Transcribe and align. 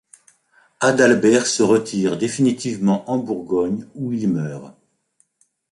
Adalbert 0.79 1.45
se 1.45 1.61
retire 1.61 2.17
définitivement 2.17 3.07
en 3.07 3.19
Bourgogne 3.19 3.85
où 3.93 4.11
il 4.11 4.27
meurt. 4.29 4.73